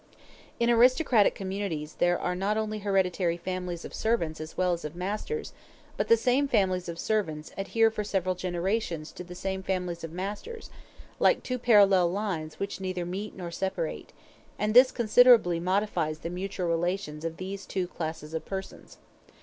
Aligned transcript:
In 0.59 0.71
aristocratic 0.71 1.35
communities 1.35 1.93
there 1.99 2.19
are 2.19 2.33
not 2.33 2.57
only 2.57 2.79
hereditary 2.79 3.37
families 3.37 3.85
of 3.85 3.93
servants 3.93 4.41
as 4.41 4.57
well 4.57 4.73
as 4.73 4.83
of 4.83 4.95
masters, 4.95 5.53
but 5.95 6.07
the 6.07 6.17
same 6.17 6.47
families 6.47 6.89
of 6.89 6.97
servants 6.97 7.51
adhere 7.55 7.91
for 7.91 8.03
several 8.03 8.33
generations 8.33 9.11
to 9.11 9.23
the 9.23 9.35
same 9.35 9.61
families 9.61 10.03
of 10.03 10.11
masters 10.11 10.71
(like 11.19 11.43
two 11.43 11.59
parallel 11.59 12.11
lines 12.11 12.57
which 12.59 12.81
neither 12.81 13.05
meet 13.05 13.35
nor 13.35 13.51
separate); 13.51 14.11
and 14.57 14.73
this 14.73 14.91
considerably 14.91 15.59
modifies 15.59 16.17
the 16.17 16.31
mutual 16.31 16.65
relations 16.67 17.23
of 17.23 17.37
these 17.37 17.67
two 17.67 17.85
classes 17.85 18.33
of 18.33 18.43
persons. 18.43 18.97